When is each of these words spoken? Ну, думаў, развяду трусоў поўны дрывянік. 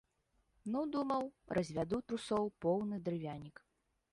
Ну, 0.75 0.79
думаў, 0.95 1.23
развяду 1.57 1.99
трусоў 2.09 2.51
поўны 2.67 2.95
дрывянік. 3.11 3.63